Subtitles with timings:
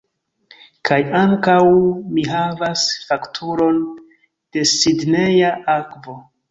[0.89, 1.57] Kaj ankaŭ
[2.15, 3.81] mi havas fakturon
[4.57, 6.23] de Sidneja Akvo.